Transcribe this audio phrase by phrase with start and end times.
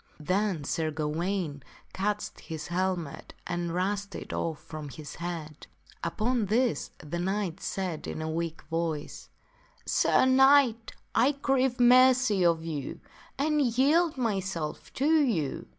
[0.19, 1.61] Then Sir Gawaine
[1.93, 5.67] catched his helmet and rushed it off from his head.
[6.03, 9.29] Upon this the knight said in a weak voice,"
[9.85, 12.99] Sir Knight, I crave mercy of you,
[13.37, 15.67] and yield myself to you."